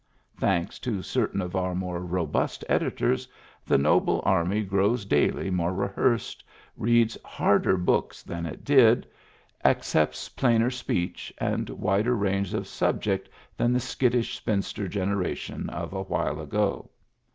[0.35, 3.27] Thanks to certain of our more robust editors,
[3.67, 6.43] the noble army grows daily more rehearsed,
[6.75, 9.05] reads "harder" books than it did,
[9.63, 16.01] accepts plainer speech and wider range of subject than the skittish spinster generation of a
[16.01, 16.89] while ago.